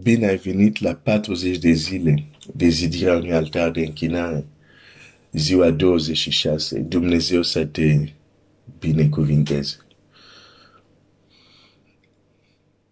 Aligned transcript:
Bine 0.00 0.26
ai 0.26 0.36
venit 0.36 0.80
la 0.80 0.94
40 0.94 1.58
de 1.58 1.72
zile 1.72 2.24
de 2.54 2.68
zidirea 2.68 3.16
unui 3.16 3.32
altar 3.32 3.70
de 3.70 3.80
închinare. 3.80 4.46
Ziua 5.32 5.70
26. 5.70 6.78
Dumnezeu 6.78 7.42
să 7.42 7.64
te 7.64 8.12
binecuvinteze. 8.78 9.76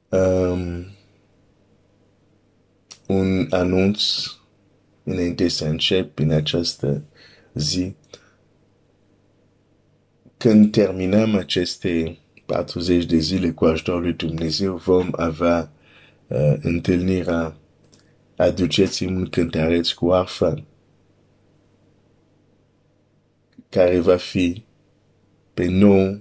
Um, 0.09 0.87
un 3.07 3.47
anunț 3.51 4.03
înainte 5.03 5.49
să 5.49 5.65
încep 5.65 6.19
în 6.19 6.31
această 6.31 7.03
zi. 7.55 7.95
Când 10.37 10.73
terminăm 10.73 11.35
aceste 11.35 12.19
40 12.47 13.05
de 13.05 13.19
zile 13.19 13.51
cu 13.51 13.65
ajutorul 13.65 14.01
lui 14.01 14.13
Dumnezeu, 14.13 14.77
vom 14.77 15.09
avea 15.13 15.73
uh, 16.31 16.55
întâlnirea 16.61 17.61
Aduceți-mi 18.41 19.17
un 19.17 19.27
cântăreț 19.27 19.91
cu 19.91 20.11
arfa 20.11 20.65
care 23.69 23.99
va 23.99 24.17
fi 24.17 24.65
pe 25.55 25.67
9 25.67 26.19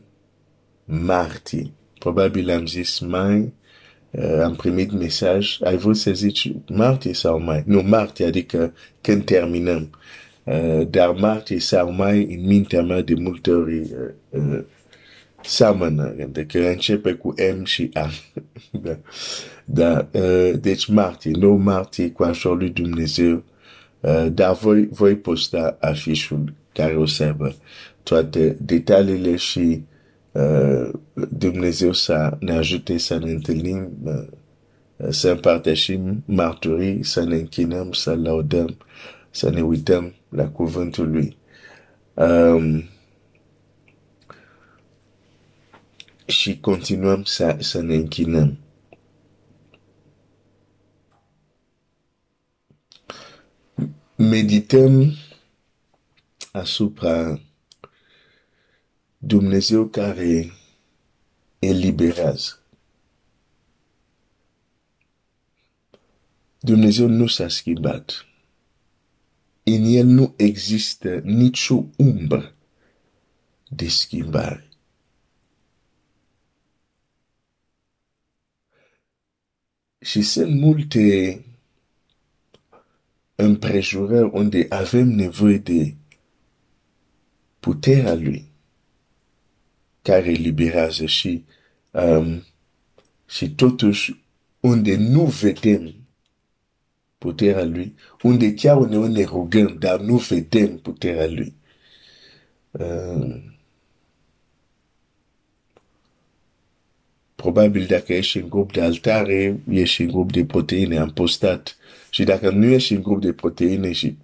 martie. 0.85 1.72
Probabil 1.99 2.49
am 2.49 2.66
zis 2.66 2.99
mai, 2.99 3.54
uh, 4.12 4.40
am 4.44 4.55
primit 4.55 4.91
mesaj, 4.91 5.58
ai 5.62 5.77
vrut 5.77 5.98
să 5.98 6.12
zici 6.12 6.52
martie 6.68 7.13
sau 7.13 7.40
mai? 7.40 7.63
Nu, 7.66 7.82
martie, 7.82 8.26
adică 8.26 8.73
când 9.02 9.26
terminăm. 9.26 9.90
Uh, 10.44 10.88
dar 10.90 11.12
martie 11.12 11.60
sau 11.60 11.91
mai, 11.91 12.23
în 12.23 12.46
mintea 12.46 12.82
mea 12.82 13.02
de 13.02 13.13
multe 13.13 13.52
ori 13.52 13.80
uh, 13.80 13.90
uh, 14.30 14.63
seamănă, 15.43 16.16
că 16.48 16.59
începe 16.59 17.13
cu 17.13 17.34
M 17.59 17.63
și 17.63 17.89
A. 17.93 18.09
da. 18.84 18.98
da. 19.65 20.07
Uh, 20.12 20.52
deci 20.59 20.88
martie, 20.88 21.31
9 21.31 21.57
martie, 21.57 22.12
cu 22.12 22.23
ajutorul 22.23 22.57
lui 22.57 22.70
Dumnezeu, 22.70 23.43
uh, 23.99 24.27
dar 24.31 24.54
voi, 24.55 24.87
voi 24.91 25.15
posta 25.15 25.77
afișul 25.79 26.54
care 26.73 26.96
o 26.96 27.05
să 27.05 27.23
aibă 27.23 27.55
toate 28.04 28.57
detaliile 28.62 29.35
și 29.35 29.84
uh, 30.31 30.90
Dumnezeu 31.29 31.93
să 31.93 32.37
ne 32.40 32.51
ajute 32.51 32.98
să 32.98 33.18
ne 33.18 33.31
întâlnim, 33.31 33.90
uh, 34.03 34.26
să 35.09 35.29
împărtășim 35.29 36.24
marturii, 36.26 37.03
să 37.03 37.24
ne 37.24 37.35
închinăm, 37.35 37.91
să 37.91 38.15
laudăm, 38.15 38.77
să 39.29 39.49
ne 39.49 39.62
uităm 39.62 40.13
la 40.29 40.48
cuvântul 40.48 41.12
lui. 41.12 41.37
Um, 42.13 42.84
și 46.30 46.60
continuăm 46.60 47.24
să, 47.24 47.58
să 47.60 47.82
ne 47.82 47.96
închinăm. 47.96 48.60
Medităm 54.16 55.13
asupra 56.52 57.41
Dumnezeu 59.18 59.88
care 59.88 60.52
eliberează. 61.60 62.64
Dumnezeu 66.59 67.08
nu 67.08 67.28
s-a 67.28 67.47
schimbat. 67.47 68.25
În 69.64 69.84
el 69.84 70.06
nu 70.06 70.34
există 70.38 71.19
nicio 71.24 71.86
umbră 71.97 72.56
de 73.69 73.88
schimbare. 73.88 74.69
Și 80.02 80.22
sunt 80.22 80.59
multe 80.59 81.44
împrejurări 83.36 84.30
unde 84.31 84.66
avem 84.69 85.08
nevoie 85.08 85.58
de 85.58 85.96
puterea 87.60 88.14
lui 88.14 88.52
care 90.02 90.30
eliberează 90.30 91.06
și, 91.06 91.44
um, 91.92 92.44
și 93.28 93.50
totuși 93.50 94.24
unde 94.59 94.96
nu 94.96 95.26
vedem 95.26 95.94
puterea 97.18 97.64
lui, 97.64 97.96
unde 98.22 98.54
chiar 98.54 98.78
uneori 98.78 99.12
ne 99.12 99.24
rugăm, 99.24 99.78
dar 99.80 100.00
nu 100.00 100.18
vedem 100.18 100.78
puterea 100.78 101.28
lui. 101.28 101.54
Um, 102.72 103.59
Probabil 107.52 107.86
dacă 107.86 108.14
ești 108.14 108.38
în 108.38 108.50
grup 108.50 108.74
de 108.74 108.82
altare, 108.82 109.60
ești 109.70 110.02
în 110.02 110.08
grup 110.08 110.32
de 110.32 110.46
proteine, 110.46 110.98
am 110.98 111.12
postat. 111.12 111.78
Și 112.10 112.24
dacă 112.24 112.50
nu 112.50 112.66
ești 112.66 112.94
în 112.94 113.02
grup 113.02 113.22
de 113.22 113.34
proteine 113.34 113.92
și 113.92 114.18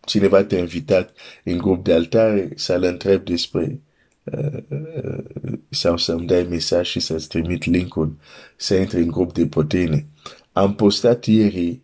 cineva 0.00 0.44
te-a 0.44 0.58
invitat 0.58 1.12
în 1.44 1.58
grup 1.58 1.84
de 1.84 1.92
altare, 1.92 2.48
să-l 2.54 2.82
întreb 2.82 3.24
despre 3.24 3.80
uh, 4.24 4.62
uh, 4.68 5.58
sau 5.68 5.96
să-mi 5.96 6.26
dai 6.26 6.42
mesaj 6.42 6.88
și 6.88 7.00
să-ți 7.00 7.28
trimit 7.28 7.64
linkul 7.64 8.16
să 8.56 8.74
intri 8.74 9.00
în 9.00 9.08
grup 9.08 9.32
de 9.32 9.46
proteine. 9.46 10.06
Am 10.52 10.74
postat 10.74 11.24
ieri 11.24 11.80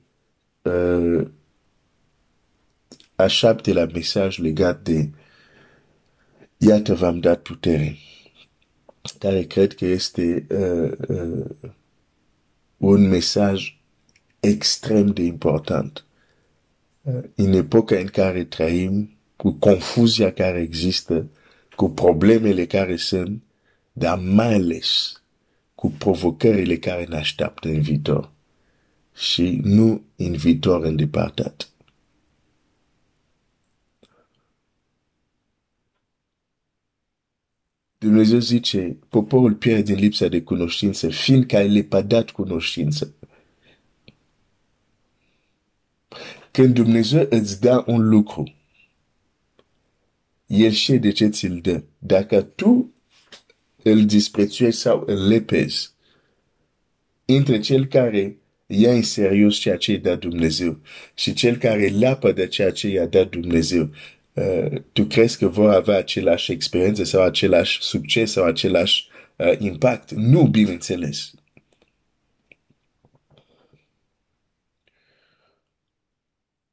uh, 0.62 1.26
a 3.14 3.26
șaptelea 3.26 3.88
mesaj 3.92 4.38
legat 4.38 4.82
de 4.82 5.08
Iată 6.56 6.94
v-am 6.94 7.20
dat 7.20 7.42
putere 7.42 7.96
care 9.18 9.42
cred 9.42 9.74
că 9.74 9.84
este 9.84 10.46
uh, 10.50 10.92
uh, 11.08 11.46
un 12.76 13.08
mesaj 13.08 13.78
extrem 14.40 15.06
de 15.06 15.22
important. 15.22 16.04
Uh, 17.02 17.20
în 17.34 17.52
epoca 17.52 17.96
în 17.96 18.06
care 18.06 18.44
trăim, 18.44 19.16
cu 19.36 19.50
confuzia 19.50 20.32
care 20.32 20.60
există, 20.60 21.26
cu 21.76 21.90
problemele 21.90 22.66
care 22.66 22.96
sunt, 22.96 23.42
dar 23.92 24.18
mai 24.18 24.54
ales 24.54 25.22
cu 25.74 25.90
provocările 25.90 26.76
care 26.76 27.04
ne 27.04 27.16
așteaptă 27.16 27.68
în 27.68 27.80
viitor 27.80 28.30
și 29.14 29.60
nu 29.62 30.02
în 30.16 30.32
viitor 30.32 30.84
îndepărtat. 30.84 31.68
Dumnezeu 37.98 38.38
zice, 38.38 38.96
poporul 39.08 39.54
pierde 39.54 39.82
din 39.82 39.94
lipsa 39.94 40.28
de 40.28 40.42
cunoștință, 40.42 41.08
fiindcă 41.08 41.62
le 41.62 41.82
pa 41.82 42.02
dat 42.02 42.30
cunoștință. 42.30 43.14
Când 46.50 46.74
Dumnezeu 46.74 47.26
îți 47.30 47.60
dă 47.60 47.84
un 47.86 48.08
lucru, 48.08 48.54
El 50.46 50.70
știe 50.70 50.98
de 50.98 51.12
ce 51.12 51.26
ți-l 51.26 51.60
dă. 51.62 51.82
Dacă 51.98 52.42
tu 52.42 52.94
îl 53.82 54.04
disprețuiești 54.04 54.80
sau 54.80 55.02
îl 55.06 55.28
lepezi, 55.28 55.94
între 57.24 57.60
cel 57.60 57.86
care 57.86 58.36
ia 58.66 58.92
în 58.92 59.02
serios 59.02 59.56
ceea 59.56 59.76
ce 59.76 59.92
i-a 59.92 59.98
dat 59.98 60.18
Dumnezeu 60.18 60.80
și 61.14 61.32
cel 61.32 61.56
care 61.56 61.88
lapă 61.88 62.32
de 62.32 62.46
ceea 62.46 62.70
ce 62.70 62.88
i-a 62.88 63.06
dat 63.06 63.28
Dumnezeu, 63.28 63.82
uh, 63.82 64.15
tu 64.92 65.04
crezi 65.04 65.38
că 65.38 65.48
vor 65.48 65.70
avea 65.70 65.96
același 65.96 66.52
experiență 66.52 67.04
sau 67.04 67.22
același 67.22 67.82
succes 67.82 68.32
sau 68.32 68.44
același 68.44 69.08
uh, 69.36 69.58
impact? 69.58 70.10
Nu, 70.10 70.46
bineînțeles. 70.46 71.32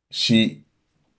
Și 0.09 0.63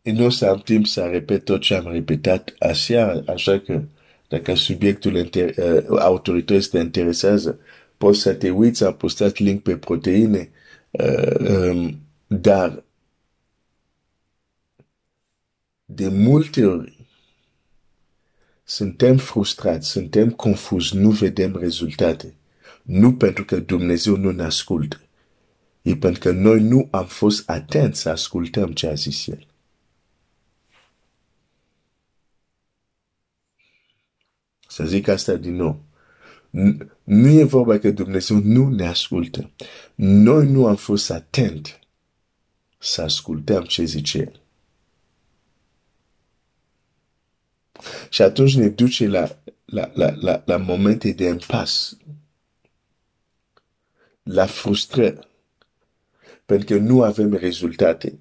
nu 0.03 0.25
o 0.25 0.29
să 0.29 0.47
am 0.47 0.59
timp 0.59 0.87
să 0.87 1.01
repet 1.07 1.45
tot 1.45 1.61
ce 1.61 1.75
am 1.75 1.93
repetat 1.93 2.55
aseară, 2.59 3.25
așa 3.27 3.59
că 3.59 3.83
dacă 4.29 4.55
subiectul 4.55 5.27
inter- 5.27 5.57
uh, 5.57 5.99
autorității 5.99 6.71
te 6.71 6.79
interesează, 6.79 7.59
poți 7.97 8.21
să 8.21 8.35
te 8.35 8.51
uiți, 8.51 8.85
am 8.85 8.97
postat 8.97 9.39
link 9.39 9.63
pe 9.63 9.77
proteine, 9.77 10.51
uh, 10.91 11.49
um, 11.49 11.99
dar 12.27 12.84
de 15.95 16.09
multe 16.09 16.65
ori 16.65 17.07
suntem 18.65 19.17
frustrați, 19.17 19.89
suntem 19.89 20.31
confuzi, 20.31 20.97
nu 20.97 21.11
vedem 21.11 21.57
rezultate. 21.57 22.35
Nu 22.83 23.15
pentru 23.15 23.45
că 23.45 23.61
Dumnezeu 23.61 24.17
nu 24.17 24.31
ne 24.31 24.43
ascultă, 24.43 25.01
e 25.83 25.97
pentru 25.97 26.21
că 26.21 26.31
noi 26.31 26.61
nu 26.61 26.89
am 26.91 27.07
fost 27.07 27.49
atenți 27.51 28.01
să 28.01 28.09
ascultăm 28.09 28.73
ce 28.73 28.87
a 28.87 28.95
zis 28.95 29.27
El. 29.27 29.47
Să 34.69 34.85
zic 34.85 35.09
asta 35.09 35.35
din 35.35 35.55
nou. 35.55 35.83
Nu 37.05 37.29
e 37.29 37.45
vorba 37.45 37.79
că 37.79 37.91
Dumnezeu 37.91 38.37
nu 38.37 38.69
ne 38.69 38.87
ascultă. 38.87 39.51
Noi 39.95 40.51
nu 40.51 40.67
am 40.67 40.77
fost 40.77 41.11
atenți 41.11 41.79
să 42.79 43.03
ascultăm 43.03 43.63
ce 43.63 43.85
zice 43.85 44.19
El. 44.19 44.44
Și 48.15 48.23
atunci 48.23 48.57
ne 48.57 48.69
duce 48.69 49.07
la, 49.07 49.39
la, 49.65 49.91
la, 49.95 50.15
la, 50.21 50.43
la 50.47 50.57
momente 50.57 51.13
de 51.13 51.25
impas, 51.25 51.97
la 54.23 54.47
frustrări, 54.47 55.29
pentru 56.45 56.67
că 56.67 56.83
nu 56.83 57.03
avem 57.03 57.33
rezultate. 57.35 58.19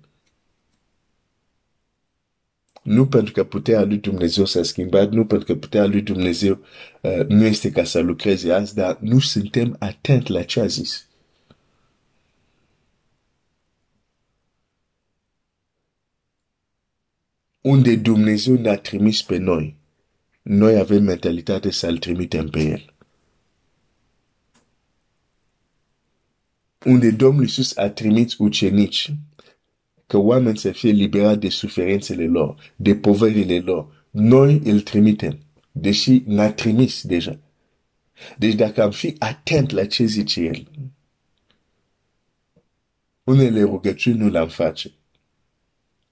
Nu 2.83 3.07
pentru 3.07 3.33
că 3.33 3.43
puterea 3.43 3.83
lui 3.83 3.97
Dumnezeu 3.97 4.45
s-a 4.45 4.63
schimbat, 4.63 5.11
nu 5.11 5.25
pentru 5.25 5.45
că 5.53 5.59
puterea 5.59 5.87
lui 5.87 6.01
Dumnezeu 6.01 6.65
uh, 7.01 7.25
nu 7.27 7.45
este 7.45 7.71
ca 7.71 7.83
să 7.83 7.99
lucreze 7.99 8.53
azi, 8.53 8.75
dar 8.75 8.97
nu 8.99 9.19
suntem 9.19 9.75
atent 9.79 10.27
la 10.27 10.43
ce 10.43 10.59
a 10.59 10.65
zis. 10.65 11.07
Unde 17.61 17.95
Dumnezeu 17.95 18.55
ne-a 18.55 18.77
trimis 18.77 19.21
pe 19.21 19.37
noi, 19.37 19.81
noi 20.43 20.77
avem 20.77 21.03
mentalitate 21.03 21.71
să-L 21.71 21.97
trimitem 21.97 22.49
pe 22.49 22.59
El. 22.59 22.93
Unde 26.85 27.11
Domnul 27.11 27.43
Iisus 27.43 27.77
a 27.77 27.89
trimis 27.89 28.37
ucenici, 28.37 29.13
că 30.07 30.17
oameni 30.17 30.57
să 30.57 30.71
fie 30.71 30.91
liberați 30.91 31.39
de 31.39 31.49
suferințele 31.49 32.25
lor, 32.25 32.73
de 32.75 32.95
poverile 32.95 33.59
lor, 33.59 34.07
noi 34.09 34.61
îl 34.63 34.81
trimitem, 34.81 35.39
deși 35.71 36.23
n-a 36.25 36.51
trimis 36.51 37.03
deja. 37.03 37.39
Deci 38.37 38.53
dacă 38.53 38.81
am 38.81 38.91
fi 38.91 39.15
atent 39.19 39.69
la 39.69 39.85
ce 39.85 40.05
zice 40.05 40.41
El, 40.41 40.67
unele 43.23 43.61
rugăciuni 43.61 44.17
nu 44.17 44.29
le-am 44.29 44.47
face. 44.47 44.91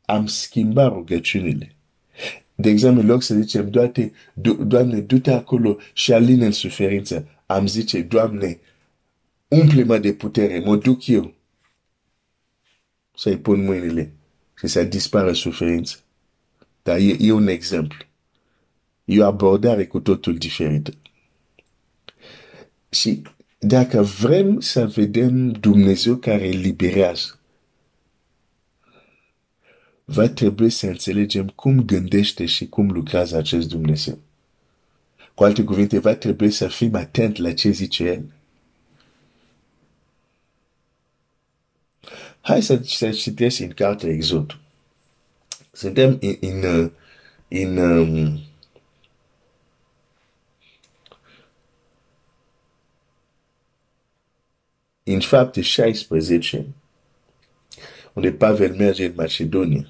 Am 0.05 0.25
schimbat 0.25 0.91
rugăciunile. 0.91 1.75
De 2.55 2.69
exemplu, 2.69 3.01
în 3.01 3.07
loc 3.07 3.21
să 3.21 3.35
zicem, 3.35 3.69
Doamne, 3.69 4.11
Doamne, 4.65 4.99
du-te 4.99 5.31
acolo 5.31 5.77
și 5.93 6.13
alină 6.13 6.45
în 6.45 6.51
suferință. 6.51 7.27
Am 7.45 7.67
zice, 7.67 8.01
Doamne, 8.01 8.59
umple-mă 9.47 9.97
de 9.97 10.13
putere, 10.13 10.59
mă 10.59 10.75
duc 10.75 11.07
eu. 11.07 11.33
Să-i 13.15 13.37
pun 13.37 13.63
mâinile 13.63 14.13
și 14.57 14.67
să 14.67 14.83
dispară 14.83 15.33
suferința. 15.33 15.95
Dar 16.83 16.97
e, 16.97 17.15
e 17.19 17.31
un 17.31 17.47
exemplu. 17.47 18.05
E 19.05 19.21
o 19.21 19.25
abordare 19.25 19.85
cu 19.85 19.99
totul 19.99 20.37
diferită. 20.37 20.91
Și 22.89 23.21
dacă 23.59 24.01
vrem 24.01 24.59
să 24.59 24.85
vedem 24.85 25.51
Dumnezeu 25.51 26.15
care 26.15 26.47
eliberează, 26.47 27.39
va 30.11 30.27
trebui 30.27 30.69
să 30.69 30.85
înțelegem 30.87 31.47
cum 31.47 31.85
gândește 31.85 32.45
și 32.45 32.67
cum 32.67 32.91
lucrează 32.91 33.37
acest 33.37 33.67
Dumnezeu. 33.69 34.19
Cu 35.33 35.43
alte 35.43 35.63
cuvinte, 35.63 35.99
va 35.99 36.15
trebui 36.15 36.51
să 36.51 36.67
fim 36.67 36.95
atent 36.95 37.37
la 37.37 37.53
ce 37.53 37.69
zice 37.69 38.03
El. 38.03 38.33
Hai 42.41 42.61
să, 42.61 42.81
să 42.83 43.11
citesc 43.11 43.59
în 43.59 43.69
cartea 43.69 44.09
Exod. 44.09 44.59
Suntem 45.71 46.17
în, 46.21 46.37
în, 46.39 46.91
în 47.47 47.77
um, 47.77 48.39
în 55.03 55.19
fapte 55.19 55.61
16, 55.61 56.65
unde 58.13 58.31
Pavel 58.31 58.75
merge 58.75 59.05
în 59.05 59.13
Macedonia. 59.15 59.87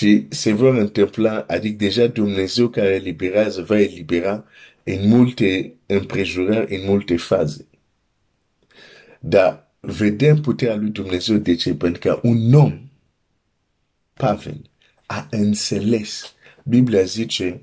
Și 0.00 0.26
se 0.28 0.52
vor 0.52 0.74
întâmpla, 0.74 1.44
adică 1.48 1.76
deja 1.84 2.06
Dumnezeu 2.06 2.68
care 2.68 2.88
eliberează 2.88 3.62
va 3.62 3.80
elibera 3.80 4.44
în 4.82 5.08
multe 5.08 5.74
împrejurări, 5.86 6.76
în 6.76 6.84
multe 6.84 7.16
faze. 7.16 7.66
Dar 9.18 9.72
vedem 9.80 10.40
puterea 10.40 10.76
lui 10.76 10.90
Dumnezeu 10.90 11.36
de 11.36 11.54
ce? 11.54 11.74
Pentru 11.74 12.00
că 12.00 12.20
un 12.22 12.54
om, 12.54 12.80
Pavel, 14.14 14.70
a 15.06 15.26
înțeles. 15.30 16.34
Biblia 16.64 17.02
zice, 17.02 17.60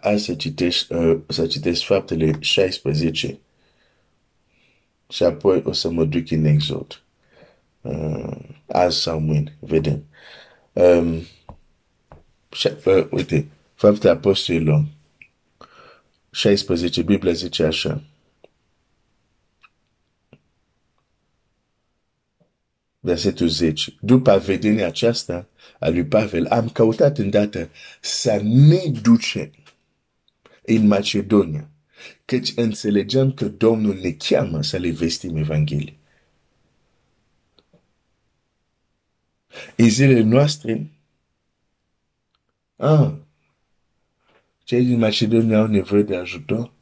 hai 0.00 0.20
să 0.20 0.34
citești, 0.34 0.92
uh, 0.92 1.20
să 1.28 1.46
citești 1.46 1.84
faptele 1.84 2.36
16 2.40 3.38
și 5.08 5.22
apoi 5.22 5.62
o 5.64 5.72
să 5.72 5.90
mă 5.90 6.04
duc 6.04 6.30
în 6.30 6.44
Exod. 6.44 7.01
Uh, 7.82 8.36
azi 8.66 9.00
sau 9.00 9.20
mâine, 9.20 9.56
vedem. 9.60 10.04
Um, 10.72 11.20
și, 12.52 12.70
uh, 12.84 13.06
uite, 13.10 13.48
faptele 13.74 14.12
apostolilor 14.12 14.84
16, 16.30 17.02
Biblia 17.02 17.32
zice 17.32 17.64
așa. 17.64 18.02
versetul 23.02 23.48
10. 23.48 23.94
După 24.00 24.38
vedenia 24.38 24.86
aceasta 24.86 25.48
a 25.78 25.88
lui 25.88 26.04
Pavel, 26.04 26.46
am 26.46 26.68
căutat 26.68 27.18
îndată 27.18 27.68
să 28.00 28.40
ne 28.42 28.82
ducem 29.02 29.50
în 30.62 30.86
Macedonia, 30.86 31.70
căci 32.24 32.52
înțelegeam 32.56 33.32
că 33.32 33.44
Domnul 33.44 33.98
ne 34.02 34.10
cheamă 34.10 34.62
să 34.62 34.76
le 34.76 34.90
vestim 34.90 35.36
Evanghelie. 35.36 35.96
În 39.76 39.88
zilele 39.88 40.20
noastre, 40.20 40.90
ah, 42.76 43.12
cei 44.64 44.84
din 44.84 44.98
Macedonia 44.98 45.58
au 45.58 45.66
nevoie 45.66 46.02
de 46.02 46.16
ajutor. 46.16 46.72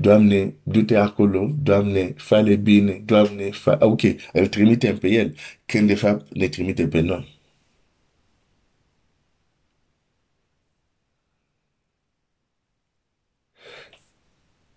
Doamne, 0.00 0.54
du-te 0.62 0.96
acolo, 0.96 1.54
Doamne, 1.62 2.14
fale 2.16 2.56
bine, 2.56 3.02
Doamne, 3.04 3.50
fa... 3.50 3.78
ok, 3.80 4.00
îl 4.32 4.46
trimitem 4.46 4.98
pe 4.98 5.08
el, 5.08 5.34
când 5.66 5.86
de 5.86 5.94
fapt 5.94 6.34
ne 6.34 6.48
trimite 6.48 6.88
pe 6.88 7.00
noi. 7.00 7.34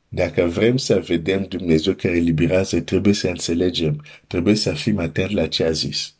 Dacă 0.10 0.46
vrem 0.46 0.78
să 0.78 1.00
vedem 1.00 1.44
Dumnezeu 1.44 1.94
care 1.94 2.16
eliberează, 2.16 2.82
trebuie 2.82 3.14
să 3.14 3.28
înțelegem, 3.28 4.06
trebuie 4.28 4.56
să 4.56 4.74
fim 4.74 4.98
atenți 5.00 5.34
la 5.34 5.48
ce 5.48 5.64
a 5.64 5.72
zis. 5.72 6.17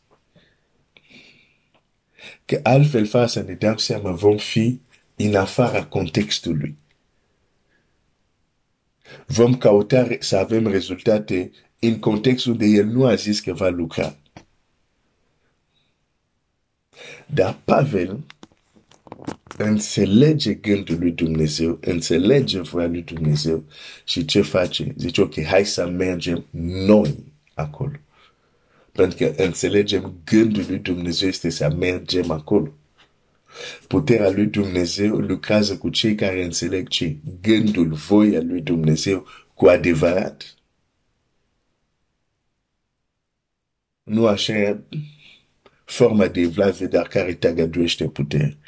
Că 2.48 2.60
altfel, 2.62 3.06
fa 3.06 3.26
să 3.26 3.42
ne 3.42 3.52
dăm 3.52 3.76
seama, 3.76 4.10
vom 4.10 4.36
fi 4.36 4.80
în 5.16 5.34
afara 5.34 5.84
contextului 5.84 6.76
vom 9.26 9.56
căuta 9.56 10.08
să 10.18 10.36
avem 10.36 10.66
rezultate 10.66 11.50
în 11.78 11.98
contextul 11.98 12.56
de 12.56 12.66
el 12.66 12.86
nu 12.86 13.04
a 13.04 13.14
zis 13.14 13.40
că 13.40 13.52
va 13.52 13.68
lucra. 13.68 14.16
Dar 17.26 17.58
Pavel 17.64 18.24
înțelege 19.56 20.54
gândul 20.54 20.98
lui 20.98 21.10
Dumnezeu, 21.10 21.78
înțelege 21.80 22.60
voia 22.60 22.86
lui 22.86 23.02
Dumnezeu 23.02 23.64
și 24.04 24.24
ce 24.24 24.40
face? 24.40 24.94
Zice, 24.96 25.20
ok, 25.20 25.42
hai 25.42 25.66
să 25.66 25.86
mergem 25.86 26.44
noi 26.86 27.14
acolo. 27.54 27.96
Pentru 28.98 29.16
că 29.16 29.42
înțelegem 29.42 30.20
gândul 30.24 30.64
lui 30.68 30.78
Dumnezeu 30.78 31.28
este 31.28 31.50
să 31.50 31.74
mergem 31.78 32.30
acolo. 32.30 32.72
Puterea 33.88 34.30
lui 34.30 34.46
Dumnezeu 34.46 35.16
lucrează 35.16 35.78
cu 35.78 35.88
cei 35.88 36.14
care 36.14 36.44
înțeleg 36.44 36.88
ce? 36.88 37.16
Gândul, 37.40 37.92
voia 37.92 38.40
lui 38.40 38.60
Dumnezeu 38.60 39.26
cu 39.54 39.66
adevărat. 39.66 40.54
Nu 44.02 44.26
așa 44.26 44.82
forma 45.84 46.26
de 46.26 46.46
vlave, 46.46 46.86
dar 46.86 47.08
care 47.08 47.34
te 47.34 47.48
agăduiește 47.48 48.08
putere. 48.08 48.58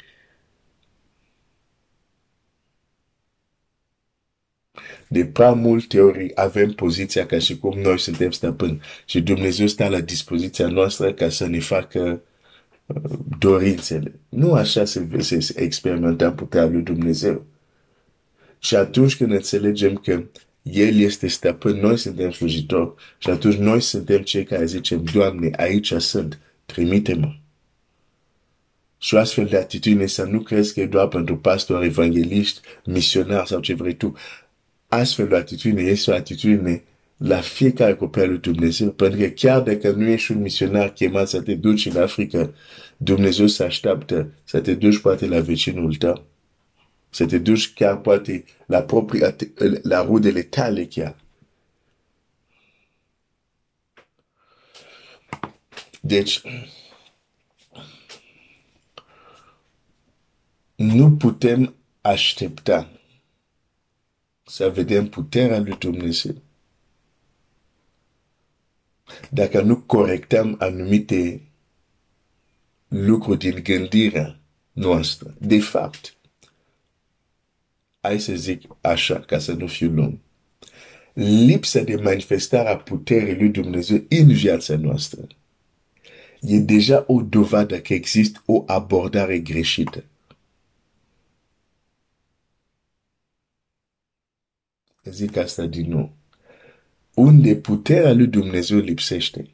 De 5.11 5.25
prea 5.25 5.51
multe 5.51 5.99
ori 5.99 6.31
avem 6.35 6.71
poziția 6.71 7.25
ca 7.25 7.39
și 7.39 7.57
cum 7.57 7.79
noi 7.79 7.99
suntem 7.99 8.31
stăpâni 8.31 8.81
și 9.05 9.21
Dumnezeu 9.21 9.67
stă 9.67 9.87
la 9.87 9.99
dispoziția 9.99 10.67
noastră 10.67 11.13
ca 11.13 11.29
să 11.29 11.47
ne 11.47 11.59
facă 11.59 12.21
dorințele. 13.39 14.19
Nu 14.29 14.53
așa 14.53 14.85
se, 14.85 15.07
se 15.19 15.53
experimentăm 15.55 16.35
puterea 16.35 16.67
lui 16.67 16.81
Dumnezeu. 16.81 17.45
Și 18.59 18.75
atunci 18.75 19.15
când 19.15 19.31
înțelegem 19.31 19.95
că 19.95 20.23
El 20.61 20.95
este 20.95 21.27
stăpân, 21.27 21.79
noi 21.79 21.97
suntem 21.97 22.31
slujitori 22.31 22.93
și 23.17 23.29
atunci 23.29 23.55
noi 23.55 23.81
suntem 23.81 24.21
cei 24.21 24.43
care 24.43 24.65
zicem, 24.65 25.03
Doamne, 25.13 25.49
aici 25.55 25.93
sunt, 25.93 26.39
trimite-mă. 26.65 27.33
Și 28.97 29.15
o 29.15 29.17
astfel 29.17 29.45
de 29.45 29.57
atitudine 29.57 30.05
să 30.05 30.23
nu 30.23 30.39
crezi 30.39 30.73
că 30.73 30.79
e 30.79 30.85
doar 30.85 31.07
pentru 31.07 31.37
pastori, 31.37 31.85
evangeliști, 31.85 32.59
misionari 32.85 33.47
sau 33.47 33.59
ce 33.59 33.73
vrei 33.73 33.95
tu 33.95 34.13
astfel 34.91 35.27
de 35.27 35.35
atitudine 35.35 35.81
este 35.81 36.11
o 36.11 36.13
atitudine 36.13 36.83
la 37.17 37.41
fiecare 37.41 37.95
copil 37.95 38.21
al 38.21 38.27
lui 38.29 38.37
Dumnezeu. 38.37 38.91
Pentru 38.91 39.19
că 39.19 39.27
chiar 39.27 39.61
dacă 39.61 39.91
nu 39.91 40.07
ești 40.07 40.31
un 40.31 40.41
misionar 40.41 40.93
chemat 40.93 41.27
să 41.27 41.41
te 41.41 41.55
duci 41.55 41.85
în 41.85 41.97
Africa, 41.97 42.53
Dumnezeu 42.97 43.47
se 43.47 43.63
așteaptă 43.63 44.33
să 44.43 44.59
te 44.59 44.73
duci 44.73 44.97
poate 44.97 45.27
la 45.27 45.39
vecinul 45.39 45.95
tău. 45.95 46.25
Să 47.09 47.25
te 47.25 47.37
duci 47.37 47.73
chiar 47.73 47.97
poate 47.97 48.43
la, 48.65 48.81
propria, 48.81 49.35
la 49.81 50.01
rudele 50.01 50.41
tale 50.41 50.85
chiar. 50.85 51.15
Deci, 56.01 56.41
nu 60.75 61.11
putem 61.11 61.75
aștepta 62.01 63.00
să 64.51 64.69
vedem 64.69 65.09
puterea 65.09 65.59
lui 65.59 65.75
Dumnezeu 65.79 66.35
dacă 69.29 69.61
nu 69.61 69.77
corectăm 69.77 70.55
anumite 70.59 71.41
lucruri 72.87 73.39
din 73.39 73.59
gândirea 73.63 74.39
noastră. 74.71 75.35
De 75.39 75.59
fapt, 75.59 76.15
hai 78.01 78.19
să 78.19 78.35
zic 78.35 78.61
așa, 78.81 79.19
ca 79.19 79.39
să 79.39 79.53
nu 79.53 79.67
fiu 79.67 79.91
lung. 79.91 80.17
Lipsa 81.13 81.81
de 81.81 81.95
manifestare 81.95 82.69
a 82.69 82.77
puterii 82.77 83.35
lui 83.35 83.49
Dumnezeu 83.49 84.03
în 84.09 84.33
viața 84.33 84.75
noastră 84.75 85.27
e 86.41 86.57
deja 86.57 87.03
o 87.07 87.21
dovadă 87.21 87.81
că 87.81 87.93
există 87.93 88.41
o 88.45 88.63
abordare 88.67 89.39
greșită. 89.39 90.03
Zic 95.11 95.37
asta 95.37 95.65
din 95.65 95.89
nou. 95.89 96.11
Unde 97.13 97.55
puterea 97.55 98.13
lui 98.13 98.27
Dumnezeu 98.27 98.77
lipsește, 98.77 99.49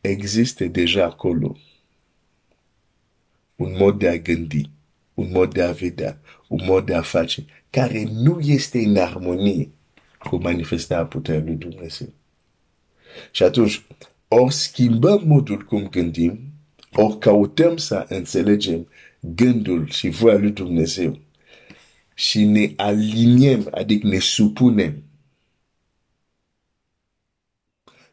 există 0.00 0.64
deja 0.64 1.04
acolo 1.04 1.56
un 3.56 3.74
mod 3.76 3.98
de 3.98 4.08
a 4.08 4.16
gândi, 4.16 4.70
un 5.14 5.30
mod 5.32 5.52
de 5.52 5.62
a 5.62 5.72
vedea, 5.72 6.20
un 6.48 6.64
mod 6.64 6.86
de 6.86 6.94
a 6.94 7.02
face, 7.02 7.44
care 7.70 8.04
nu 8.12 8.40
este 8.40 8.78
în 8.78 8.96
armonie 8.96 9.68
cu 10.18 10.36
manifestarea 10.36 11.06
puterii 11.06 11.46
lui 11.46 11.56
Dumnezeu. 11.56 12.08
Și 13.30 13.42
atunci, 13.42 13.82
ori 14.28 14.54
schimbăm 14.54 15.22
modul 15.26 15.64
cum 15.64 15.88
gândim, 15.88 16.40
ori 16.92 17.18
căutăm 17.18 17.76
să 17.76 18.06
înțelegem 18.08 18.88
gândul 19.20 19.88
și 19.88 20.08
voia 20.08 20.38
lui 20.38 20.50
Dumnezeu 20.50 21.18
și 22.18 22.44
ne 22.44 22.72
aliniem, 22.76 23.68
adică 23.70 24.06
ne 24.06 24.18
supunem 24.18 25.02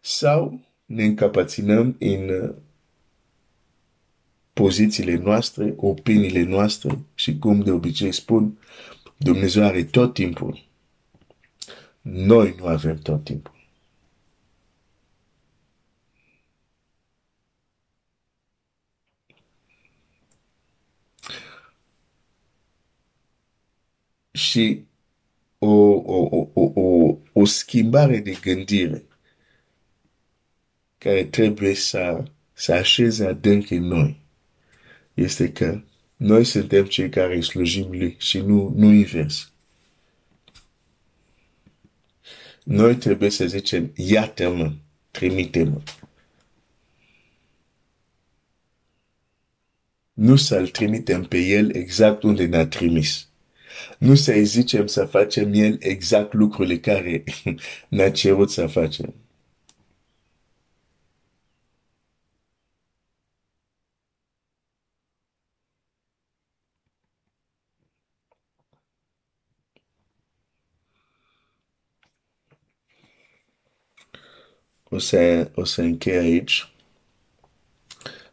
sau 0.02 0.62
ne 0.86 1.04
încapățânăm 1.04 1.96
în 2.00 2.54
pozițiile 4.54 5.16
noastre, 5.16 5.74
opiniile 5.78 6.44
noastre 6.44 7.00
și 7.16 7.38
cum 7.38 7.62
de 7.62 7.72
obicei 7.72 8.12
spun, 8.12 8.60
Dumnezeu 9.18 9.64
are 9.64 9.84
tot 9.84 10.14
timpul. 10.14 10.66
Noi 12.02 12.56
nu 12.58 12.66
avem 12.66 12.98
tot 12.98 13.24
timpul. 13.24 13.55
Și 24.36 24.84
o, 25.58 25.68
o, 25.68 26.50
o, 26.54 26.72
o, 26.76 27.18
o 27.34 27.46
schimbare 27.46 28.20
de 28.20 28.38
gândire 28.42 29.04
care 30.98 31.24
trebuie 31.24 31.74
să, 31.74 32.24
să 32.54 32.74
așeze 32.74 33.26
adânc 33.26 33.70
în 33.70 33.84
noi 33.84 34.24
este 35.14 35.52
că 35.52 35.82
noi 36.16 36.44
suntem 36.44 36.86
cei 36.86 37.10
care 37.10 37.42
slujim 37.42 37.88
lui 37.92 38.16
și 38.20 38.40
nu, 38.40 38.74
nu 38.76 38.92
invers. 38.92 39.52
Noi 42.64 42.96
trebuie 42.96 43.30
să 43.30 43.46
zicem, 43.46 43.92
iată-mă, 43.96 44.74
trimite-mă. 45.12 45.82
Nu 50.14 50.36
să-l 50.36 50.68
trimitem 50.68 51.24
pe 51.24 51.38
el 51.38 51.76
exact 51.76 52.24
unde 52.24 52.46
ne-a 52.46 52.68
trimis. 52.68 53.30
Nu 53.98 54.16
să 54.16 54.34
zicem 54.42 54.88
să 54.88 55.06
facem 55.06 55.54
el 55.54 55.78
exact 55.80 56.34
lucrurile 56.34 56.80
care 56.80 57.24
ne-a 57.90 58.12
cerut 58.12 58.52
să 58.52 58.68
facem. 58.68 59.14
o 74.96 74.98
să, 74.98 75.52
o 75.56 75.64
să 75.64 75.82
închei 75.82 76.18
aici. 76.18 76.70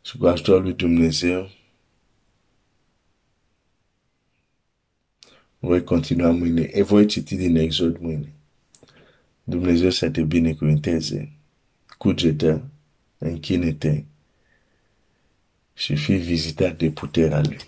Și 0.02 0.16
cu 0.16 0.26
ajutorul 0.26 0.62
lui 0.62 0.72
Dumnezeu 0.72 1.50
voi 5.64 5.84
continua 5.84 6.30
mâine 6.30 6.62
e 6.72 6.82
voi 6.82 7.06
citi 7.06 7.36
din 7.36 7.56
Exod 7.56 7.98
mâine. 7.98 8.32
Dumnezeu 9.44 9.90
să 9.90 10.10
te 10.10 10.22
binecuvinteze, 10.22 11.32
cugetă, 11.98 12.62
închine-te 13.18 14.02
și 15.74 15.96
fii 15.96 16.16
vizitat 16.16 16.76
de 16.76 16.90
puterea 16.90 17.40
Lui. 17.40 17.58